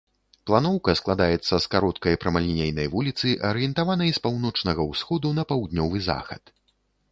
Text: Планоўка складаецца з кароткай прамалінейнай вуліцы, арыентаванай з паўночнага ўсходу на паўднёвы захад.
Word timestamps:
Планоўка 0.49 0.91
складаецца 0.99 1.55
з 1.65 1.69
кароткай 1.73 2.15
прамалінейнай 2.23 2.89
вуліцы, 2.95 3.35
арыентаванай 3.51 4.09
з 4.21 4.25
паўночнага 4.25 4.89
ўсходу 4.95 5.27
на 5.39 5.43
паўднёвы 5.55 6.05
захад. 6.11 6.43